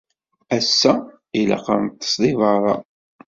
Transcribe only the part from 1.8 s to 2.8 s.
neṭṭes deg beṛṛa.